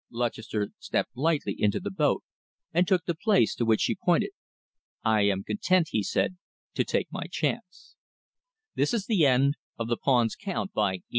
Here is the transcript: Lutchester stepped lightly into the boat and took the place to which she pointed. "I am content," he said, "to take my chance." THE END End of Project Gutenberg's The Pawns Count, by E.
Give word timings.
Lutchester 0.09 0.69
stepped 0.79 1.15
lightly 1.15 1.55
into 1.59 1.79
the 1.79 1.91
boat 1.91 2.23
and 2.73 2.87
took 2.87 3.05
the 3.05 3.13
place 3.13 3.53
to 3.53 3.65
which 3.65 3.81
she 3.81 3.93
pointed. 4.03 4.31
"I 5.03 5.27
am 5.29 5.43
content," 5.43 5.89
he 5.91 6.01
said, 6.01 6.37
"to 6.73 6.83
take 6.83 7.09
my 7.11 7.27
chance." 7.29 7.93
THE 8.73 8.83
END 8.83 8.93
End 8.95 9.05
of 9.05 9.05
Project 9.05 9.05
Gutenberg's 9.05 9.89
The 9.89 9.97
Pawns 9.97 10.35
Count, 10.35 10.73
by 10.73 10.93
E. 10.95 11.03